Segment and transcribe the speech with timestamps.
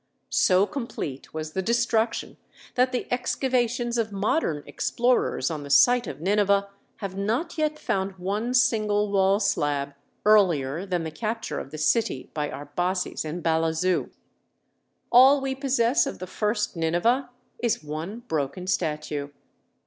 [0.31, 2.37] So complete was the destruction
[2.73, 8.17] that the excavations of modern explorers on the site of Nineveh have not yet found
[8.17, 9.93] one single wall slab
[10.25, 14.09] earlier than the capture of the city by Arbaces and Balazu.
[15.11, 17.29] All we possess of the first Nineveh
[17.59, 19.29] is one broken statue.